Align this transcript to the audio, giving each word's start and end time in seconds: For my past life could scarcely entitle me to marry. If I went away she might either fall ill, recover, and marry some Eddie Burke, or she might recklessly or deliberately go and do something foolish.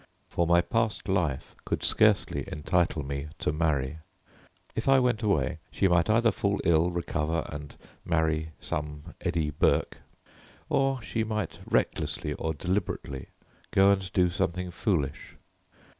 For 0.29 0.47
my 0.47 0.61
past 0.61 1.07
life 1.07 1.55
could 1.63 1.83
scarcely 1.83 2.43
entitle 2.51 3.05
me 3.05 3.27
to 3.37 3.53
marry. 3.53 3.99
If 4.75 4.89
I 4.89 4.97
went 4.97 5.21
away 5.21 5.59
she 5.69 5.87
might 5.87 6.09
either 6.09 6.31
fall 6.31 6.59
ill, 6.63 6.89
recover, 6.89 7.45
and 7.49 7.75
marry 8.03 8.49
some 8.59 9.13
Eddie 9.21 9.51
Burke, 9.51 9.97
or 10.69 11.03
she 11.03 11.23
might 11.23 11.59
recklessly 11.69 12.33
or 12.33 12.55
deliberately 12.55 13.27
go 13.69 13.91
and 13.91 14.11
do 14.11 14.31
something 14.31 14.71
foolish. 14.71 15.35